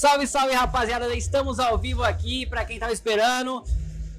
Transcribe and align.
Salve, 0.00 0.26
salve 0.26 0.54
rapaziada, 0.54 1.14
estamos 1.14 1.60
ao 1.60 1.76
vivo 1.76 2.02
aqui 2.02 2.46
para 2.46 2.64
quem 2.64 2.78
tava 2.78 2.90
esperando. 2.90 3.62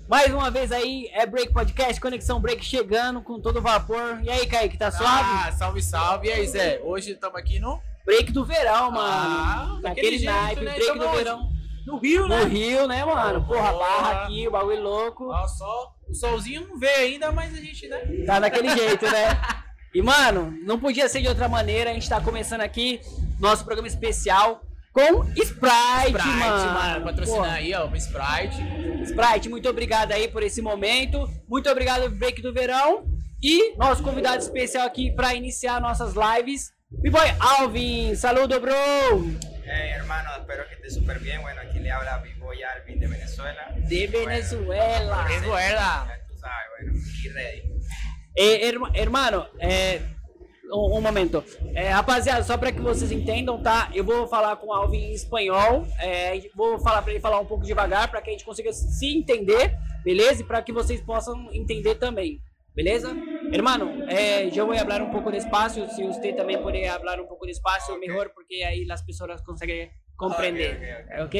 Mais 0.08 0.32
uma 0.32 0.52
vez 0.52 0.72
aí, 0.72 1.10
é 1.12 1.26
Break 1.26 1.52
Podcast, 1.52 2.00
Conexão 2.00 2.40
Break 2.40 2.64
chegando 2.64 3.20
com 3.20 3.40
todo 3.42 3.60
vapor. 3.60 4.20
E 4.22 4.30
aí, 4.30 4.46
Kaique, 4.46 4.78
tá 4.78 4.92
suave? 4.92 5.48
Ah, 5.48 5.52
salve, 5.52 5.82
salve. 5.82 6.28
E 6.28 6.32
aí, 6.34 6.48
Zé? 6.48 6.80
Hoje 6.84 7.14
estamos 7.14 7.36
aqui 7.36 7.60
no. 7.60 7.82
Break 8.06 8.32
do 8.32 8.46
verão, 8.46 8.92
mano. 8.92 9.02
Ah, 9.02 9.80
Naquele 9.82 9.90
daquele 9.96 10.18
jeito, 10.20 10.32
naipe, 10.32 10.62
né? 10.62 10.72
break 10.74 10.86
Tamo 10.86 11.00
do 11.00 11.08
onde? 11.08 11.18
verão. 11.18 11.50
No 11.88 11.98
Rio, 11.98 12.22
No 12.28 12.28
né? 12.28 12.44
Rio, 12.44 12.88
né, 12.88 13.04
mano? 13.04 13.44
Porra, 13.48 13.74
barra 13.74 14.24
aqui, 14.26 14.48
o 14.48 14.52
bagulho 14.52 14.84
louco. 14.84 15.32
Ó, 15.32 15.48
só. 15.48 15.96
O 16.08 16.14
solzinho 16.14 16.68
não 16.68 16.78
veio 16.78 16.96
ainda, 17.14 17.32
mas 17.32 17.56
a 17.56 17.58
gente, 17.58 17.88
né? 17.88 17.98
Tá 18.28 18.40
daquele 18.40 18.70
jeito, 18.78 19.06
né? 19.06 19.42
E, 19.96 20.00
mano, 20.00 20.54
não 20.64 20.80
podia 20.80 21.10
ser 21.10 21.22
de 21.24 21.28
outra 21.28 21.50
maneira. 21.50 21.90
A 21.90 21.94
gente 21.96 22.08
tá 22.08 22.22
começando 22.22 22.62
aqui 22.62 23.02
nosso 23.40 23.66
programa 23.66 23.88
especial 23.88 24.62
com 24.94 25.24
Sprite, 25.34 25.42
Sprite, 25.44 26.28
mano. 26.28 26.74
mano. 26.74 27.06
Patrocinar 27.06 27.40
Porra. 27.40 27.54
aí, 27.54 27.74
ó, 27.74 27.88
o 27.88 27.96
Sprite. 27.96 28.62
Sprite, 29.04 29.50
muito 29.50 29.70
obrigado 29.70 30.12
aí 30.12 30.28
por 30.28 30.44
esse 30.44 30.62
momento. 30.62 31.30
Muito 31.48 31.70
obrigado, 31.70 32.10
Break 32.10 32.42
do 32.42 32.54
Verão. 32.54 33.06
E 33.44 33.76
nosso 33.78 34.04
convidado 34.04 34.38
especial 34.38 34.86
aqui 34.86 35.12
para 35.12 35.34
iniciar 35.34 35.80
nossas 35.82 36.14
lives, 36.14 36.72
B-Boy 36.92 37.28
Alvin. 37.40 38.16
Saludo, 38.16 38.60
bro. 38.60 38.74
Hey, 39.66 39.92
hermano, 39.96 40.30
espero 40.38 40.68
que 40.68 40.76
estés 40.76 40.94
súper 40.96 41.20
bien. 41.20 41.42
Bueno, 41.42 41.62
aquí 41.62 41.80
le 41.80 41.90
habla 41.90 42.18
Vivo 42.18 42.54
y 42.54 42.62
Alvin 42.62 43.00
de 43.00 43.08
Venezuela. 43.08 43.74
De 43.78 44.08
Venezuela. 44.08 45.24
Venezuela. 45.28 46.06
Ya 46.08 46.28
tú 46.28 46.38
sabes, 46.38 46.68
bueno, 46.78 47.00
aquí 47.10 47.30
ready. 47.30 47.72
Eh, 48.36 48.68
herma- 48.68 48.92
hermano, 48.94 49.48
é, 49.60 50.02
um, 50.72 50.98
um 50.98 51.02
momento. 51.02 51.44
É, 51.76 51.90
rapaziada, 51.90 52.44
só 52.44 52.58
para 52.58 52.72
que 52.72 52.80
vocês 52.82 53.12
entendam, 53.12 53.62
tá? 53.62 53.90
Eu 53.94 54.04
vou 54.04 54.28
falar 54.28 54.56
com 54.58 54.68
o 54.68 54.74
Alvin 54.74 54.98
em 54.98 55.14
espanhol. 55.14 55.86
é, 56.00 56.40
vou 56.56 56.80
falar 56.80 57.02
para 57.02 57.12
ele 57.12 57.20
falar 57.20 57.40
um 57.40 57.46
pouco 57.46 57.66
devagar 57.66 58.10
para 58.10 58.22
que 58.22 58.30
a 58.30 58.34
gente 58.34 58.46
consiga 58.46 58.72
se 58.74 59.18
entender, 59.18 59.76
beleza? 60.04 60.42
E 60.42 60.46
para 60.46 60.62
que 60.62 60.72
vocês 60.72 61.02
possam 61.02 61.50
entender 61.54 61.96
também, 61.96 62.40
beleza? 62.76 63.16
Hermano, 63.54 63.92
eh, 64.08 64.50
yo 64.52 64.66
voy 64.66 64.78
a 64.78 64.82
hablar 64.82 65.02
un 65.02 65.12
poco 65.12 65.30
despacio. 65.30 65.90
Si 65.90 66.06
usted 66.06 66.36
también 66.36 66.62
puede 66.62 66.88
hablar 66.88 67.20
un 67.20 67.28
poco 67.28 67.46
despacio, 67.46 67.96
Ok. 67.96 68.00
mejor, 68.00 68.32
porque 68.34 68.64
ahí 68.64 68.86
las 68.86 69.04
personas 69.04 69.42
consiguen 69.42 69.92
comprender. 70.16 71.06
Ok, 71.20 71.26
¿Ok? 71.26 71.36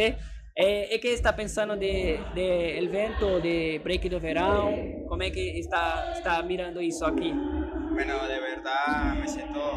Eh, 0.54 0.90
¿y 0.92 1.00
¿Qué 1.00 1.14
está 1.14 1.34
pensando 1.34 1.78
de, 1.78 2.20
de 2.36 2.78
evento 2.80 3.40
de 3.40 3.80
Break 3.82 4.10
do 4.10 4.20
Verão? 4.20 5.06
¿Cómo 5.08 5.24
es 5.24 5.32
que 5.32 5.58
está, 5.58 6.12
está 6.12 6.42
mirando 6.44 6.82
eso 6.82 7.06
aquí? 7.06 7.34
Bueno, 8.04 8.28
de 8.28 8.40
verdad 8.40 9.14
me 9.14 9.28
siento 9.28 9.74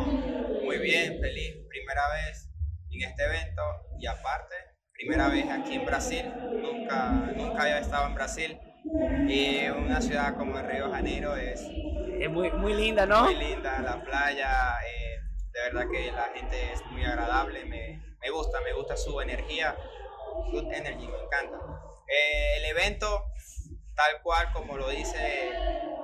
muy 0.65 0.79
bien, 0.79 1.21
feliz. 1.21 1.57
Primera 1.69 2.01
vez 2.09 2.49
en 2.91 3.03
este 3.03 3.23
evento 3.23 3.63
y 4.01 4.07
aparte, 4.07 4.55
primera 4.95 5.29
vez 5.29 5.45
aquí 5.51 5.75
en 5.75 5.85
Brasil. 5.85 6.33
Nunca, 6.35 7.11
nunca 7.37 7.65
había 7.65 7.81
estado 7.81 8.07
en 8.07 8.15
Brasil. 8.15 8.59
Y 9.29 9.69
una 9.69 10.01
ciudad 10.01 10.39
como 10.39 10.59
el 10.59 10.67
Río 10.67 10.87
de 10.87 10.95
Janeiro 10.95 11.37
es 11.37 11.69
Es 12.19 12.31
muy, 12.31 12.51
muy 12.53 12.73
linda, 12.73 13.05
¿no? 13.05 13.25
muy 13.25 13.35
linda, 13.35 13.83
la 13.83 14.03
playa, 14.03 14.79
eh, 14.89 15.21
de 15.53 15.61
verdad 15.61 15.85
que 15.93 16.11
la 16.11 16.31
gente 16.35 16.73
es 16.73 16.83
muy 16.87 17.05
agradable, 17.05 17.67
me, 17.67 18.03
me 18.23 18.31
gusta, 18.31 18.59
me 18.63 18.73
gusta 18.73 18.97
su 18.97 19.21
energía, 19.21 19.77
good 20.51 20.73
energy, 20.73 21.07
me 21.09 21.19
encanta. 21.25 21.59
Eh, 22.09 22.57
el 22.57 22.65
evento, 22.75 23.23
tal 23.95 24.23
cual 24.23 24.51
como 24.55 24.79
lo 24.79 24.89
dice 24.89 25.51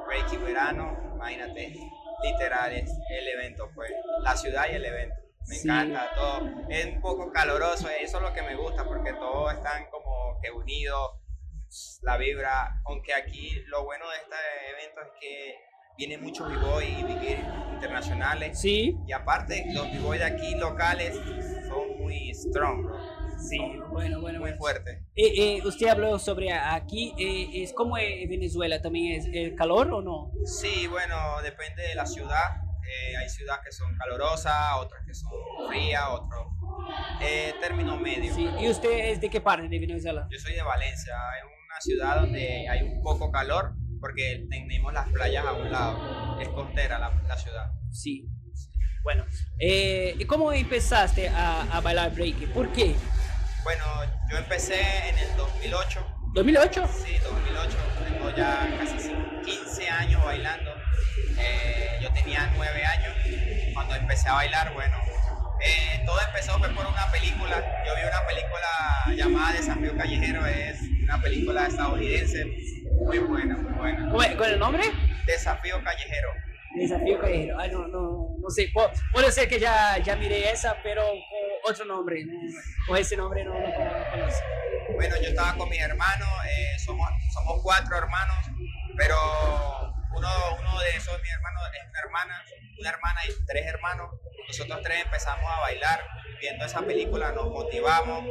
Reiki 0.07 0.37
Verano, 0.37 0.99
imagínate, 1.15 1.91
literal 2.23 2.73
es 2.73 2.91
el 3.11 3.29
evento, 3.29 3.71
pues, 3.75 3.91
la 4.23 4.37
ciudad 4.37 4.65
y 4.71 4.75
el 4.77 4.85
evento. 4.85 5.17
Me 5.49 5.55
Sí. 5.57 5.69
encanta 5.69 6.11
todo, 6.15 6.43
es 6.69 6.87
un 6.87 7.01
poco 7.01 7.33
caloroso, 7.33 7.89
eso 7.89 8.17
es 8.19 8.23
lo 8.23 8.33
que 8.33 8.43
me 8.43 8.55
gusta 8.57 8.85
porque 8.85 9.13
todos 9.15 9.53
están 9.55 9.87
como 9.91 10.39
que 10.43 10.51
unidos, 10.51 11.13
la 12.03 12.17
vibra, 12.17 12.81
aunque 12.85 13.15
aquí 13.15 13.63
lo 13.67 13.85
bueno 13.85 14.05
de 14.11 14.17
este 14.17 14.37
evento 14.71 15.01
es 15.03 15.09
que 15.21 15.57
vienen 15.97 16.23
muchos 16.23 16.49
b-boy 16.49 16.85
y 16.85 17.03
big 17.05 17.39
internacionales 17.73 18.61
Sí, 18.61 18.97
y 19.07 19.13
aparte 19.13 19.65
los 19.73 19.91
b-boy 19.93 20.19
de 20.19 20.25
aquí 20.25 20.55
locales 20.57 21.15
son 21.69 21.99
muy 21.99 22.33
strong, 22.35 22.85
bro. 22.85 23.20
Sí, 23.49 23.59
bueno, 23.91 24.21
bueno, 24.21 24.39
muy 24.39 24.51
bueno. 24.51 24.57
fuertes. 24.59 24.99
Eh, 25.17 25.57
eh, 25.57 25.61
usted 25.65 25.89
habló 25.89 26.19
sobre 26.19 26.53
aquí, 26.53 27.15
eh, 27.19 27.63
es 27.63 27.73
como 27.73 27.97
es 27.97 28.29
Venezuela, 28.29 28.81
¿también 28.81 29.21
es 29.21 29.27
el 29.33 29.55
calor 29.55 29.93
o 29.93 30.03
no? 30.03 30.33
Sí, 30.45 30.87
bueno, 30.87 31.17
depende 31.43 31.83
de 31.83 31.95
la 31.95 32.07
ciudad. 32.07 32.63
eh, 32.85 33.17
hay 33.17 33.29
ciudades 33.29 33.63
que 33.65 33.73
son 33.73 33.97
calurosas, 33.97 34.55
otras 34.79 35.03
que 35.07 35.15
son 35.15 35.31
frías, 35.69 36.03
otros 36.11 36.47
eh, 37.23 37.55
término 37.61 37.97
medio. 37.97 38.35
Sí, 38.35 38.49
¿y 38.59 38.69
usted 38.69 38.91
es 39.13 39.21
de 39.21 39.31
qué 39.31 39.41
parte 39.41 39.69
de 39.69 39.79
Venezuela? 39.79 40.27
Yo 40.31 40.39
soy 40.39 40.55
de 40.55 40.63
Valencia, 40.63 41.15
es 41.39 41.45
una 41.45 41.81
ciudad 41.81 42.21
donde 42.21 42.69
hay 42.69 42.83
un 42.83 43.03
poco 43.03 43.31
calor 43.31 43.75
porque 44.01 44.47
tenemos 44.51 44.93
las 44.93 45.09
playas 45.11 45.45
a 45.47 45.53
un 45.53 45.71
lado, 45.71 46.41
es 46.41 46.49
costera 46.49 46.99
la, 46.99 47.11
la 47.29 47.37
ciudad. 47.37 47.71
Sí. 47.93 48.27
Bueno, 49.03 49.25
eh, 49.59 50.15
¿y 50.19 50.25
cómo 50.27 50.53
empezaste 50.53 51.29
a, 51.29 51.63
a 51.77 51.81
bailar 51.81 52.13
break? 52.15 52.53
¿Por 52.53 52.73
qué? 52.73 52.95
Bueno, 53.65 53.85
yo 54.31 54.39
empecé 54.39 54.81
en 55.09 55.19
el 55.19 55.37
2008, 55.37 56.07
¿2008? 56.35 56.89
sí, 56.89 57.17
2008, 57.23 57.77
tengo 58.09 58.31
ya 58.37 58.69
casi 58.79 59.13
15 59.45 59.89
años 59.89 60.25
bailando. 60.25 60.71
Eh, 61.39 61.99
yo 62.03 62.11
tenía 62.13 62.51
9 62.57 62.85
años 62.85 63.15
cuando 63.75 63.95
empecé 63.97 64.29
a 64.29 64.35
bailar, 64.35 64.73
bueno, 64.75 64.97
eh, 65.65 66.03
todo 66.07 66.19
empezó 66.27 66.59
fue 66.59 66.69
por 66.71 66.87
una 66.87 67.11
película. 67.13 67.57
Yo 67.87 67.95
vi 67.97 68.03
una 68.03 68.27
película 68.27 69.17
llamada 69.17 69.53
Desafío 69.53 69.97
Callejero, 69.97 70.47
es 70.47 70.81
una 71.05 71.21
película 71.21 71.67
estadounidense 71.67 72.45
muy 73.05 73.19
buena, 73.19 73.57
muy 73.57 73.73
buena. 73.73 74.11
¿Cuál 74.11 74.37
cuál 74.37 74.49
es 74.51 74.55
el 74.55 74.61
nombre? 74.61 74.85
Desafío 75.27 75.83
Callejero. 75.85 76.29
Desafío 76.77 77.21
Callejero. 77.21 77.59
Ah, 77.59 77.67
no, 77.67 77.87
no, 77.89 78.37
no 78.41 78.51
sé. 78.51 78.73
Pu- 78.73 78.91
puede 79.13 79.31
ser 79.33 79.49
que 79.49 79.59
ya, 79.59 79.99
ya 79.99 80.17
miré 80.17 80.51
esa, 80.51 80.77
pero 80.83 81.03
con 81.03 81.19
otro 81.71 81.85
nombre. 81.85 82.25
no, 82.25 82.35
con 82.87 82.97
ese 82.97 83.17
nombre 83.17 83.45
no 83.45 83.55
lo 83.55 84.11
conozco. 84.11 84.45
Bueno, 84.95 85.15
yo 85.23 85.29
estaba 85.29 85.55
con 85.57 85.69
mis 85.69 85.81
hermanos, 85.81 86.29
eh, 86.49 86.79
somos, 86.85 87.09
somos 87.33 87.61
cuatro 87.63 87.97
hermanos, 87.97 88.37
pero 88.97 89.17
uno, 90.17 90.29
uno 90.59 90.81
de 90.81 90.91
esos 90.97 91.21
mis 91.23 91.31
hermanos 91.33 91.63
es 91.75 91.89
una 91.89 92.01
hermana, 92.01 92.45
una 92.81 92.91
hermana 92.91 93.21
y 93.29 93.47
tres 93.47 93.67
hermanos. 93.67 94.11
Nosotros 94.49 94.81
tres 94.83 95.05
empezamos 95.05 95.45
a 95.49 95.61
bailar, 95.61 96.01
viendo 96.41 96.65
esa 96.65 96.81
película 96.83 97.31
nos 97.33 97.49
motivamos, 97.51 98.25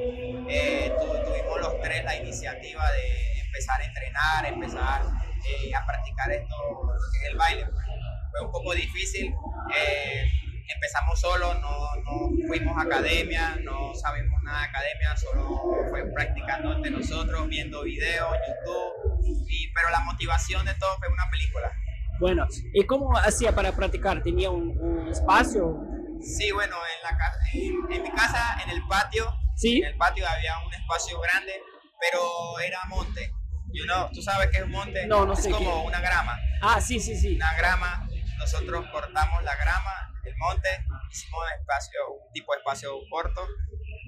eh, 0.50 0.92
tu- 1.00 1.24
tuvimos 1.32 1.62
los 1.62 1.80
tres 1.82 2.04
la 2.04 2.16
iniciativa 2.18 2.92
de 2.92 3.40
empezar 3.42 3.82
a 3.82 3.86
entrenar, 3.86 4.46
empezar 4.46 5.02
eh, 5.48 5.74
a 5.74 5.86
practicar 5.86 6.32
esto, 6.32 6.56
lo 6.84 7.12
que 7.14 7.26
es 7.26 7.32
el 7.32 7.38
baile. 7.38 7.66
Fue 8.32 8.46
un 8.46 8.52
poco 8.52 8.74
difícil. 8.76 9.34
Empezamos 10.74 11.20
solos, 11.20 11.60
no, 11.62 11.96
no 12.04 12.48
fuimos 12.48 12.78
a 12.78 12.82
academia, 12.82 13.56
no 13.64 13.94
sabemos 13.96 14.42
nada 14.44 14.60
de 14.62 14.66
academia, 14.68 15.18
solo 15.18 15.60
fue 15.90 16.04
practicando 16.14 16.74
entre 16.74 16.92
nosotros, 16.92 17.48
viendo 17.48 17.84
videos, 17.84 18.36
YouTube, 18.48 19.46
y, 19.48 19.72
pero 19.74 19.90
la 19.90 20.00
motivación 20.02 20.66
de 20.66 20.74
todo 20.76 20.98
fue 20.98 21.08
una 21.08 21.30
película. 21.32 21.72
Bueno, 22.20 22.48
¿y 22.74 22.86
cómo 22.86 23.18
hacía 23.18 23.54
para 23.56 23.72
practicar? 23.72 24.22
¿Tenía 24.22 24.50
un, 24.50 24.78
un 24.80 25.08
espacio? 25.08 25.78
Sí, 26.22 26.52
bueno, 26.52 26.76
en, 26.76 27.04
la 27.04 27.18
en, 27.54 27.94
en 27.94 28.04
mi 28.04 28.12
casa, 28.12 28.58
en 28.64 28.70
el 28.72 28.86
patio, 28.88 29.34
Sí. 29.56 29.78
en 29.80 29.86
el 29.86 29.98
patio 29.98 30.26
había 30.28 30.58
un 30.66 30.74
espacio 30.74 31.20
grande, 31.20 31.54
pero 32.00 32.60
era 32.60 32.80
monte. 32.88 33.34
You 33.72 33.84
know, 33.86 34.10
¿Tú 34.12 34.22
sabes 34.22 34.50
qué 34.52 34.58
es 34.60 34.64
un 34.64 34.72
monte? 34.72 35.06
No, 35.06 35.26
no 35.26 35.34
es 35.34 35.44
sé 35.44 35.52
como 35.52 35.82
qué. 35.82 35.88
una 35.88 36.00
grama. 36.02 36.38
Ah, 36.62 36.82
sí, 36.82 37.00
sí, 37.00 37.16
sí. 37.16 37.36
una 37.36 37.54
grama, 37.56 38.08
nosotros 38.40 38.86
cortamos 38.92 39.44
la 39.44 39.56
grama, 39.58 40.09
monte, 40.40 40.70
hicimos 41.12 41.42
espacio, 41.60 42.00
un 42.26 42.32
tipo 42.34 42.54
de 42.54 42.60
espacio 42.60 42.92
corto 43.10 43.46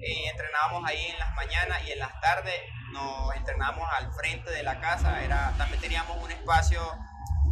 y 0.00 0.24
entrenábamos 0.24 0.88
ahí 0.88 1.06
en 1.06 1.18
las 1.18 1.34
mañanas 1.34 1.78
y 1.86 1.92
en 1.92 1.98
las 2.00 2.20
tardes 2.20 2.54
nos 2.92 3.34
entrenábamos 3.36 3.88
al 3.98 4.12
frente 4.14 4.50
de 4.50 4.62
la 4.62 4.80
casa, 4.80 5.22
era, 5.24 5.52
también 5.56 5.80
teníamos 5.80 6.16
un 6.22 6.30
espacio 6.30 6.80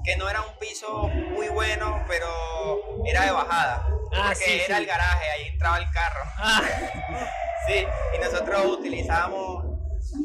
que 0.05 0.17
no 0.17 0.29
era 0.29 0.41
un 0.43 0.59
piso 0.59 1.09
muy 1.09 1.49
bueno, 1.49 2.05
pero 2.09 2.27
era 3.07 3.25
de 3.27 3.31
bajada, 3.33 3.87
Ah, 4.13 4.25
porque 4.29 4.45
sí, 4.45 4.61
era 4.65 4.77
sí. 4.77 4.83
el 4.83 4.87
garaje, 4.87 5.31
ahí 5.31 5.49
entraba 5.49 5.79
el 5.79 5.91
carro. 5.93 6.21
Ah, 6.39 6.63
Sí, 7.67 7.85
y 8.17 8.19
nosotros 8.19 8.65
utilizábamos 8.79 9.65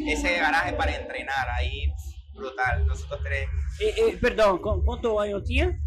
ese 0.08 0.38
garaje 0.38 0.74
para 0.74 0.96
entrenar, 0.96 1.50
ahí 1.50 1.94
brutal, 2.34 2.88
nosotros 2.88 3.20
tres. 3.24 3.48
eh, 3.82 3.94
eh, 3.98 4.18
perdón, 4.20 4.60
¿cu- 4.62 4.84
¿cuántos 4.86 5.22
años? 5.22 5.44
¿Tenía? 5.46 5.78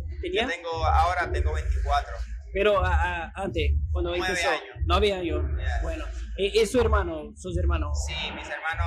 Yo 0.43 0.47
tengo, 0.49 0.85
ahora 0.87 1.31
tengo 1.33 1.53
24. 1.55 2.13
Pero 2.53 2.83
ah, 2.85 3.33
antes, 3.35 3.73
cuando 3.91 4.11
Nueve 4.11 4.27
empezó. 4.29 4.51
años. 4.51 4.63
Nueve 4.87 5.13
años. 5.13 5.45
Yeah. 5.57 5.83
Bueno, 5.83 6.05
¿y, 6.37 6.61
y 6.61 6.67
su 6.67 6.81
hermano? 6.81 7.33
¿Sus 7.37 7.57
hermanos? 7.59 7.99
Sí, 8.07 8.15
mis 8.35 8.49
hermanos, 8.49 8.87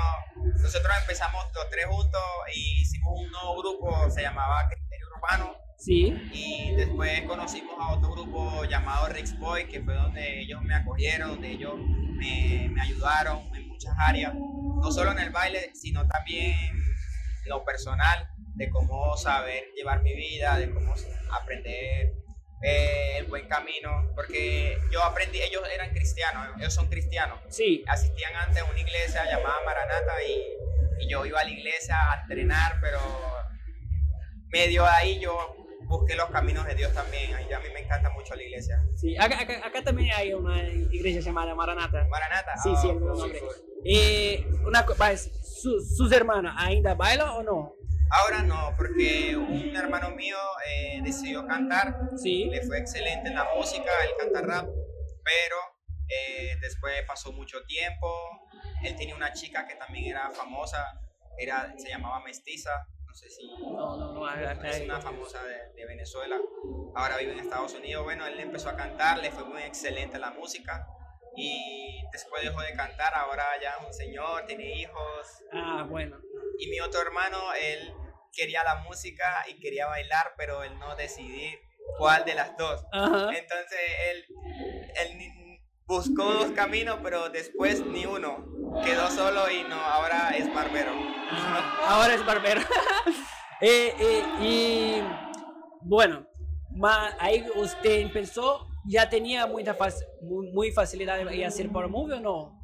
nosotros 0.62 0.94
empezamos 1.02 1.46
los 1.54 1.69
tres 1.69 1.86
juntos 1.86 2.22
y 2.56 2.81
hicimos 2.81 3.13
un 3.19 3.31
nuevo 3.31 3.62
grupo, 3.62 4.10
se 4.10 4.22
llamaba 4.22 4.68
Criterio 4.69 5.08
Urbano. 5.16 5.56
Sí. 5.78 6.13
Y 6.31 6.75
después 6.75 7.24
conocimos 7.24 7.74
a 7.80 7.94
otro 7.94 8.12
grupo 8.12 8.66
llamado 8.66 9.08
Rix 9.10 9.38
Boy, 9.40 9.68
que 9.68 9.81
fue 9.81 9.96
donde 9.96 10.42
ellos 10.42 10.62
me 10.62 10.75
acogieron, 10.75 11.30
donde 11.30 11.52
ellos 11.52 11.74
me, 11.78 12.69
me 12.69 12.81
ayudaron, 12.81 13.50
me 13.50 13.62
áreas, 13.98 14.34
no 14.36 14.92
solo 14.92 15.12
en 15.12 15.19
el 15.19 15.30
baile, 15.31 15.72
sino 15.74 16.08
también 16.08 16.54
en 16.54 17.50
lo 17.50 17.63
personal, 17.66 18.28
de 18.56 18.69
cómo 18.69 19.16
saber 19.18 19.63
llevar 19.75 20.04
mi 20.04 20.16
vida, 20.16 20.58
de 20.58 20.72
cómo 20.72 20.94
aprender 21.31 22.13
eh, 22.63 23.18
el 23.18 23.25
buen 23.25 23.48
camino, 23.48 24.12
porque 24.16 24.78
yo 24.92 25.04
aprendí, 25.04 25.42
ellos 25.42 25.63
eran 25.74 25.90
cristianos, 25.92 26.48
ellos 26.60 26.74
son 26.74 26.88
cristianos, 26.88 27.40
Sí. 27.50 27.84
asistían 27.88 28.36
antes 28.36 28.62
a 28.62 28.66
una 28.66 28.80
iglesia 28.80 29.25
llamada 29.25 29.56
Maranata 29.66 30.13
y, 30.28 31.04
y 31.06 31.10
yo 31.10 31.25
iba 31.25 31.40
a 31.40 31.44
la 31.44 31.50
iglesia 31.50 31.96
a 32.12 32.22
entrenar, 32.22 32.78
pero 32.81 33.00
medio 34.50 34.86
ahí 34.86 35.19
yo 35.19 35.56
busqué 35.84 36.16
los 36.16 36.30
caminos 36.30 36.66
de 36.68 36.75
Dios 36.75 36.94
también, 36.94 37.31
y 37.50 37.54
a 37.54 37.60
mí 37.60 37.66
me 37.74 37.81
encanta 37.81 38.10
mucho 38.12 38.36
la 38.36 38.44
iglesia. 38.44 38.81
Sí, 38.96 39.18
acá, 39.18 39.42
acá- 39.42 39.66
acá 39.66 39.84
también 39.84 40.10
hay 40.16 40.34
una 40.34 40.62
iglesia 40.63 41.22
llamada 41.22 41.54
Maranata. 41.56 42.06
Maranata. 42.10 42.56
Sí, 42.63 42.69
sí, 42.81 42.90
el 42.90 43.00
cool, 43.00 43.18
nombre. 43.18 43.40
cool. 43.40 43.56
Eh, 43.84 44.46
una, 44.66 44.86
co- 44.86 44.96
mas, 44.98 45.30
su- 45.44 45.80
¿Sus 45.81 46.12
hermanos 46.12 46.54
ainda 46.58 46.94
bailan 46.94 47.30
o 47.30 47.44
no? 47.44 47.75
Ahora 48.12 48.44
no, 48.44 48.74
porque 48.78 49.36
un 49.38 49.75
hermano 49.75 50.12
mío 50.12 50.38
eh, 50.68 51.00
decidió 51.04 51.46
cantar, 51.48 51.96
Sí. 52.18 52.46
le 52.46 52.62
fue 52.62 52.78
excelente 52.80 53.30
en 53.30 53.36
la 53.36 53.48
música, 53.56 53.90
él 54.04 54.10
canta 54.19 54.42
rap, 54.42 54.66
pero 55.24 55.56
eh, 56.10 56.58
después 56.62 56.94
pasó 57.08 57.31
mucho 57.31 57.63
tiempo, 57.63 58.08
él 58.84 58.96
tenía 58.98 59.16
una 59.16 59.31
chica 59.31 59.66
que 59.66 59.75
también 59.75 60.06
era 60.12 60.30
famosa, 60.31 61.00
era, 61.38 61.74
se 61.78 61.88
llamaba 61.90 62.19
Mestiza, 62.19 62.72
no 63.06 63.13
sé 63.13 63.30
si 63.30 63.48
No, 63.62 63.96
no, 63.98 64.13
no. 64.13 64.63
es 64.66 64.81
una 64.81 65.00
famosa 65.00 65.42
de, 65.44 65.72
de 65.74 65.86
Venezuela, 65.86 66.38
ahora 66.96 67.16
vive 67.18 67.31
en 67.31 67.40
Estados 67.40 67.74
Unidos, 67.75 68.04
bueno, 68.04 68.25
él 68.28 68.38
empezó 68.42 68.69
a 68.69 68.75
cantar, 68.75 69.19
le 69.19 69.31
fue 69.31 69.46
muy 69.46 69.62
excelente 69.62 70.19
la 70.19 70.31
música 70.31 70.86
y 71.38 72.04
después 72.12 72.44
dejó 72.44 72.60
de 72.62 72.74
cantar, 72.74 73.13
ahora 73.16 73.46
ya 73.62 73.75
es 73.80 73.88
un 73.88 73.94
señor, 73.94 74.46
tiene 74.48 74.66
hijos, 74.81 75.44
Ah, 75.54 75.86
bueno. 75.90 76.18
y 76.60 76.68
mi 76.69 76.81
otro 76.81 77.02
hermano, 77.02 77.38
él 77.54 77.94
quería 78.31 78.63
la 78.63 78.75
música 78.75 79.45
y 79.48 79.60
quería 79.60 79.88
bailar, 79.88 80.33
pero 80.38 80.63
él 80.63 80.78
no 80.80 80.95
decidió 80.95 81.50
cuál 81.98 82.25
de 82.25 82.36
las 82.36 82.56
dos. 82.57 82.86
Ajá. 82.92 83.30
Entonces 83.36 83.80
él, 84.10 84.25
él 84.95 85.31
buscó 85.86 86.24
dos 86.24 86.51
caminos, 86.51 87.00
pero 87.04 87.30
después 87.30 87.86
ni 87.86 88.06
uno. 88.06 88.45
Quedó 88.86 89.10
solo 89.12 89.50
y 89.51 89.63
no, 89.63 89.75
ahora 89.75 90.30
es 90.38 90.54
barbero. 90.54 90.92
Ah, 91.31 91.80
ahora 91.88 92.13
es 92.13 92.25
barbero. 92.25 92.62
Eh, 93.63 93.94
eh, 94.00 94.24
y 94.42 95.04
bueno, 95.81 96.25
ahí 97.19 97.45
usted 97.54 98.00
empezó, 98.00 98.68
ya 98.88 99.07
tenía 99.07 99.45
mucha 99.45 99.77
muy, 100.24 100.72
facilidad 100.72 101.24
de 101.24 101.45
hacer 101.45 101.69
power 101.69 101.88
movie 101.88 102.16
o 102.16 102.19
no? 102.19 102.61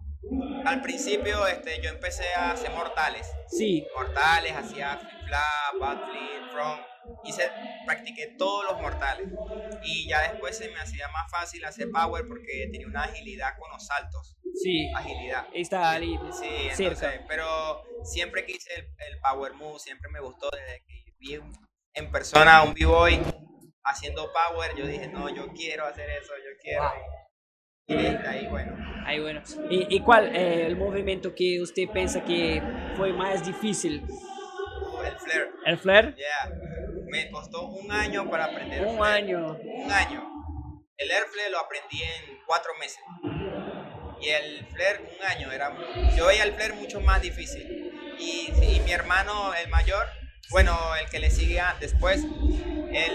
Al 0.66 0.82
principio 0.82 1.48
este, 1.48 1.82
yo 1.82 1.90
empecé 1.90 2.26
a 2.36 2.52
hacer 2.52 2.72
mortales. 2.72 3.28
Sí. 3.50 3.86
Mortales, 3.96 4.54
hacía 4.54 4.98
flip 4.98 5.28
flap, 5.28 5.80
backflip, 5.80 6.52
front. 6.52 6.82
Hice, 7.24 7.50
practiqué 7.86 8.36
todos 8.38 8.66
los 8.66 8.82
mortales. 8.82 9.30
Y 9.84 10.08
ya 10.10 10.30
después 10.30 10.58
se 10.58 10.70
me 10.70 10.80
hacía 10.80 11.08
más 11.10 11.32
fácil 11.32 11.64
hacer 11.66 11.90
power 11.92 12.28
porque 12.28 12.68
tenía 12.72 12.88
una 12.88 13.04
agilidad 13.04 13.58
con 13.58 13.72
los 13.72 13.86
saltos. 13.86 14.38
Sí. 14.62 14.92
Agilidad. 14.94 15.48
Está 15.54 15.92
ahí. 15.92 16.20
Sí, 16.32 16.70
cerca. 16.74 17.06
entonces, 17.06 17.22
pero 17.28 17.84
siempre 18.04 18.46
quise 18.46 18.74
el, 18.76 18.86
el 19.08 19.20
power 19.22 19.54
move, 19.54 19.80
siempre 19.80 20.10
me 20.12 20.20
gustó 20.20 20.50
desde 20.52 20.84
que 20.86 21.14
vi 21.20 21.40
en 21.94 22.12
persona 22.12 22.62
un 22.64 22.74
b-boy 22.74 23.20
haciendo 23.84 24.32
power, 24.32 24.76
yo 24.76 24.86
dije, 24.86 25.08
no, 25.08 25.30
yo 25.30 25.48
quiero 25.54 25.86
hacer 25.86 26.10
eso, 26.10 26.34
yo 26.38 26.58
quiero. 26.62 26.92
Desde 27.88 28.28
ahí, 28.28 28.48
bueno, 28.48 28.76
Ahí 29.06 29.20
bueno. 29.22 29.42
¿Y, 29.70 29.96
y 29.96 30.00
cuál 30.02 30.36
eh, 30.36 30.66
el 30.68 30.76
movimiento 30.76 31.34
que 31.34 31.62
usted 31.62 31.88
piensa 31.94 32.24
que 32.24 32.62
fue 32.98 33.14
más 33.14 33.46
difícil? 33.46 34.04
el 35.06 35.18
flare, 35.20 35.50
¿El 35.66 35.78
flare? 35.78 36.16
yeah. 36.16 36.52
Me 37.10 37.30
costó 37.32 37.68
un 37.68 37.90
año 37.92 38.30
para 38.30 38.46
aprender. 38.46 38.86
Un 38.86 38.98
flare. 38.98 39.14
año. 39.24 39.58
Un 39.64 39.92
año. 39.92 40.30
El 40.98 41.10
air 41.12 41.24
flare 41.32 41.50
lo 41.52 41.60
aprendí 41.60 42.02
en 42.04 42.40
cuatro 42.46 42.72
meses. 42.80 43.00
Y 44.20 44.30
el 44.30 44.66
flare 44.68 45.00
un 45.18 45.26
año. 45.26 45.52
Era, 45.52 45.74
yo 46.18 46.28
veía 46.28 46.44
el 46.44 46.54
flare 46.54 46.74
mucho 46.74 47.00
más 47.00 47.22
difícil. 47.22 47.94
Y, 48.20 48.52
y 48.62 48.82
mi 48.84 48.92
hermano, 48.92 49.54
el 49.54 49.70
mayor, 49.70 50.06
bueno, 50.50 50.76
el 51.02 51.10
que 51.10 51.20
le 51.20 51.30
sigue 51.30 51.62
después, 51.80 52.24
él 52.92 53.12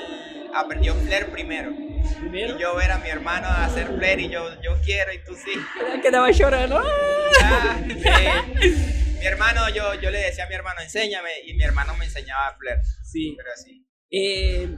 aprendió 0.54 0.94
flare 0.94 1.26
primero. 1.26 1.72
Primero. 2.20 2.56
Y 2.56 2.60
yo 2.60 2.74
ver 2.76 2.90
a 2.92 2.98
mi 2.98 3.08
hermano 3.08 3.48
hacer 3.48 3.86
flare 3.86 4.22
y 4.22 4.28
yo, 4.30 4.48
yo 4.62 4.80
quiero 4.84 5.12
y 5.12 5.22
tú 5.24 5.34
sí. 5.34 5.52
Quedaba 6.02 6.30
llorando. 6.30 6.82
Ah, 7.42 7.76
sí. 7.86 9.16
Mi 9.18 9.26
hermano, 9.26 9.68
yo, 9.70 9.94
yo 10.00 10.10
le 10.10 10.18
decía 10.18 10.44
a 10.44 10.48
mi 10.48 10.54
hermano, 10.54 10.80
enséñame. 10.80 11.30
Y 11.46 11.54
mi 11.54 11.62
hermano 11.64 11.94
me 11.96 12.04
enseñaba 12.06 12.56
flare. 12.58 12.80
Sí. 13.04 13.34
Pero 13.36 13.48
así. 13.52 13.86
Eh, 14.10 14.68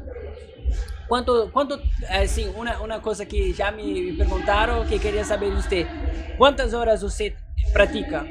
¿Cuánto, 1.08 1.50
cuánto, 1.52 1.80
assim, 2.08 2.48
una, 2.56 2.80
una 2.80 3.02
cosa 3.02 3.26
que 3.26 3.52
ya 3.52 3.70
me 3.70 4.14
preguntaron 4.16 4.88
que 4.88 4.98
quería 4.98 5.24
saber 5.24 5.50
de 5.50 5.56
usted, 5.58 5.86
¿cuántas 6.38 6.72
horas 6.72 7.02
usted 7.02 7.34
practica? 7.74 8.24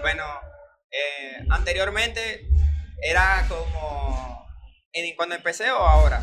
Bueno, 0.00 0.24
eh, 0.90 1.44
anteriormente 1.50 2.48
era 3.02 3.44
como 3.48 4.46
en- 4.92 5.14
cuando 5.16 5.34
empecé 5.34 5.70
o 5.70 5.76
ahora. 5.78 6.22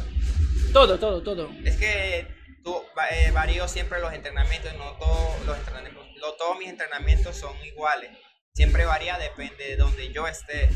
Todo, 0.75 0.99
todo, 0.99 1.23
todo. 1.23 1.49
Es 1.63 1.77
que 1.77 2.27
tú, 2.61 2.75
eh, 3.09 3.31
varío 3.31 3.65
siempre 3.65 4.01
los 4.01 4.11
entrenamientos, 4.11 4.73
no 4.77 4.91
todos 4.99 5.45
los 5.45 5.57
entrenamientos, 5.57 6.05
no 6.19 6.33
todos 6.33 6.59
mis 6.59 6.67
entrenamientos 6.67 7.37
son 7.37 7.55
iguales. 7.65 8.11
Siempre 8.53 8.83
varía, 8.83 9.17
depende 9.17 9.67
de 9.69 9.77
donde 9.77 10.11
yo 10.11 10.27
esté, 10.27 10.67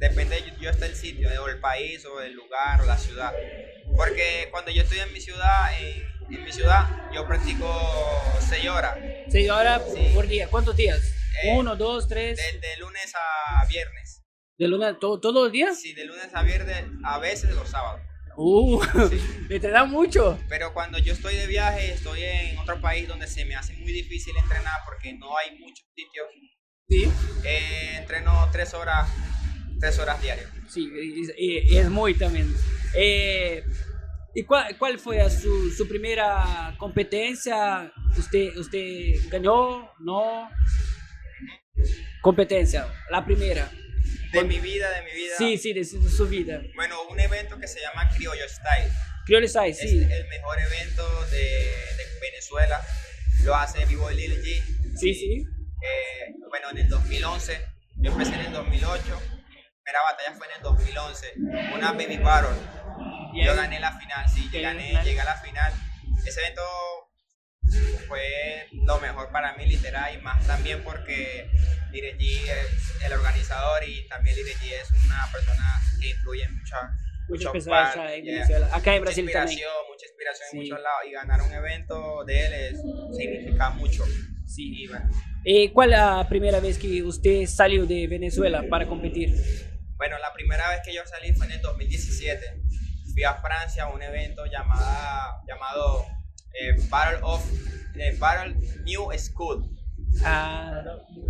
depende 0.00 0.42
de 0.42 0.52
yo 0.60 0.68
esté 0.68 0.84
el 0.84 0.94
sitio, 0.94 1.30
o 1.42 1.48
el 1.48 1.60
país, 1.60 2.04
o 2.04 2.20
el 2.20 2.34
lugar, 2.34 2.82
o 2.82 2.84
la 2.84 2.98
ciudad. 2.98 3.32
Porque 3.96 4.48
cuando 4.50 4.70
yo 4.70 4.82
estoy 4.82 4.98
en 4.98 5.14
mi 5.14 5.20
ciudad, 5.22 5.70
en, 5.80 6.34
en 6.34 6.44
mi 6.44 6.52
ciudad, 6.52 6.86
yo 7.14 7.26
practico 7.26 7.66
6 8.50 8.68
horas, 8.68 8.98
¿Seis 9.30 9.48
horas 9.48 9.80
Sí. 9.94 10.10
por 10.14 10.26
día? 10.26 10.48
¿Cuántos 10.50 10.76
días? 10.76 11.00
Eh, 11.42 11.54
Uno, 11.56 11.74
dos, 11.74 12.06
tres. 12.06 12.36
de, 12.36 12.58
de 12.60 12.76
lunes 12.76 13.14
a 13.14 13.64
viernes. 13.64 14.22
¿De 14.58 14.68
luna 14.68 14.98
todo, 14.98 15.18
todos 15.18 15.34
los 15.44 15.50
días? 15.52 15.80
Sí, 15.80 15.94
de 15.94 16.04
lunes 16.04 16.28
a 16.34 16.42
viernes, 16.42 16.84
a 17.02 17.18
veces 17.18 17.54
los 17.54 17.70
sábados. 17.70 18.02
Uh, 18.40 18.80
Sí. 19.10 19.20
¿me 19.48 19.58
te 19.60 19.68
da 19.68 19.84
mucho? 19.84 20.38
Pero 20.48 20.72
cuando 20.72 20.96
yo 20.98 21.12
estoy 21.12 21.34
de 21.34 21.48
viaje, 21.48 21.92
estoy 21.92 22.22
en 22.22 22.56
otro 22.58 22.80
país 22.80 23.08
donde 23.08 23.26
se 23.26 23.44
me 23.44 23.56
hace 23.56 23.72
muy 23.74 23.92
difícil 23.92 24.32
entrenar 24.40 24.74
porque 24.84 25.12
no 25.14 25.36
hay 25.36 25.58
muchos 25.58 25.84
sitios. 25.92 26.26
Sí. 26.88 27.10
Eh, 27.44 27.96
entreno 27.98 28.48
tres 28.52 28.74
horas, 28.74 29.10
tres 29.80 29.98
horas 29.98 30.22
diarias. 30.22 30.48
Sí, 30.68 30.88
y 31.36 31.76
es 31.76 31.90
muy 31.90 32.14
también. 32.14 32.54
Eh, 32.94 33.64
¿Y 34.34 34.44
cuál, 34.44 34.78
cuál 34.78 35.00
fue 35.00 35.28
su, 35.30 35.70
su 35.72 35.88
primera 35.88 36.76
competencia? 36.78 37.92
¿Usted, 38.16 38.56
¿Usted 38.56 39.14
ganó? 39.30 39.90
¿No? 39.98 40.48
Competencia, 42.22 42.86
la 43.10 43.24
primera. 43.24 43.68
De 44.32 44.44
mi 44.44 44.60
vida, 44.60 44.90
de 44.90 45.02
mi 45.02 45.12
vida. 45.12 45.34
Sí, 45.38 45.58
sí, 45.58 45.72
de 45.72 45.84
su, 45.84 46.02
de 46.02 46.10
su 46.10 46.26
vida. 46.28 46.60
Bueno, 46.74 47.02
un 47.10 47.18
evento 47.18 47.58
que 47.58 47.66
se 47.66 47.80
llama 47.80 48.08
Criollo 48.14 48.48
Style. 48.48 48.92
Criollo 49.24 49.48
Style, 49.48 49.70
Es 49.70 49.78
sí. 49.78 49.98
el 50.10 50.28
mejor 50.28 50.58
evento 50.60 51.24
de, 51.26 51.38
de 51.38 52.04
Venezuela. 52.20 52.80
Lo 53.42 53.54
hace 53.54 53.84
Vivo 53.86 54.10
Lil 54.10 54.32
G. 54.42 54.62
Sí, 54.98 55.14
sí. 55.14 55.44
Eh, 55.82 56.34
bueno, 56.48 56.70
en 56.70 56.78
el 56.78 56.88
2011. 56.88 57.60
Yo 57.96 58.10
empecé 58.12 58.34
en 58.34 58.40
el 58.40 58.52
2008. 58.52 59.02
Mi 59.04 59.62
primera 59.84 59.98
batalla 60.10 60.34
fue 60.36 60.46
en 60.48 60.52
el 60.54 60.62
2011. 60.62 61.26
Una 61.74 61.92
Baby 61.92 62.16
Battle. 62.18 62.56
Bien. 63.32 63.46
Yo 63.46 63.54
gané 63.54 63.78
la 63.80 63.98
final, 63.98 64.26
sí, 64.28 64.48
Qué 64.50 64.60
gané, 64.60 64.92
llegué 65.04 65.20
a 65.20 65.24
la 65.24 65.36
final. 65.36 65.72
Ese 66.26 66.40
evento 66.40 66.62
fue 68.08 68.66
lo 68.72 68.98
mejor 69.00 69.30
para 69.30 69.54
mí, 69.56 69.66
literal, 69.66 70.12
y 70.14 70.18
más 70.22 70.44
también 70.46 70.82
porque 70.82 71.48
Lireji 71.92 72.34
es 72.48 73.02
el 73.04 73.12
organizador 73.12 73.84
y 73.86 74.08
también 74.08 74.34
Lireji 74.36 74.72
es 74.72 74.88
una 75.04 75.26
persona 75.32 75.64
que 76.00 76.10
influye 76.10 76.42
en 76.44 76.56
mucha, 76.58 76.76
Muchas 77.28 77.44
mucho 77.46 77.52
personas 77.52 77.94
par- 77.96 78.10
en 78.10 78.24
yeah. 78.24 78.34
Venezuela. 78.34 78.66
Acá 78.72 78.94
en 78.94 79.00
Mucha 79.00 79.00
Brasil 79.00 79.24
también. 79.32 79.58
inspiración, 79.58 79.72
mucha 79.90 80.06
inspiración 80.06 80.48
Sí. 80.50 80.56
en 80.56 80.62
muchos 80.64 80.78
lados 80.82 81.00
y 81.06 81.12
ganar 81.12 81.42
un 81.42 81.52
evento 81.52 82.24
de 82.24 82.46
él 82.46 82.52
es, 82.54 82.80
significa 83.16 83.70
mucho. 83.70 84.04
Sí. 84.46 84.82
Y 84.82 84.88
bueno, 84.88 85.10
Eh, 85.44 85.72
¿Cuál 85.72 85.92
es 85.92 85.98
la 85.98 86.26
primera 86.28 86.58
vez 86.60 86.78
que 86.78 87.02
usted 87.02 87.46
salió 87.46 87.86
de 87.86 88.06
Venezuela 88.08 88.64
para 88.68 88.86
competir? 88.86 89.34
Bueno, 89.96 90.18
la 90.18 90.32
primera 90.34 90.68
vez 90.70 90.80
que 90.84 90.92
yo 90.92 91.00
salí 91.06 91.32
fue 91.32 91.46
en 91.46 91.52
el 91.52 91.60
2017. 91.62 92.44
Fui 93.12 93.22
a 93.24 93.34
Francia 93.34 93.84
a 93.84 93.88
un 93.92 94.02
evento 94.02 94.44
llamada, 94.46 95.40
llamado 95.46 96.06
eh, 96.54 96.74
Battle 96.88 97.20
of 97.22 97.44
eh, 97.96 98.16
Battle 98.18 98.54
New 98.84 99.08
School. 99.18 99.68
Ah, 100.24 100.82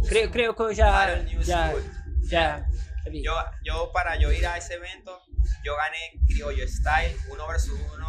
creo, 0.09 0.31
creo 0.31 0.55
que 0.57 0.75
ya, 0.75 0.91
Battle 0.91 1.25
New 1.25 1.41
ya, 1.43 1.69
School. 1.71 1.83
ya. 2.31 2.67
Yo, 3.13 3.33
yo 3.65 3.91
para 3.93 4.17
yo 4.19 4.31
ir 4.33 4.47
a 4.47 4.57
ese 4.59 4.75
evento, 4.75 5.19
yo 5.65 5.75
gané 5.77 6.21
Criollo 6.27 6.67
Style, 6.69 7.17
uno 7.31 7.47
versus 7.49 7.79
uno 7.97 8.07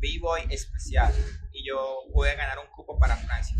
B-Boy 0.00 0.42
especial 0.50 1.12
y 1.52 1.66
yo 1.66 2.00
pude 2.12 2.34
ganar 2.36 2.58
un 2.58 2.66
cupo 2.74 2.98
para 2.98 3.16
Francia. 3.16 3.56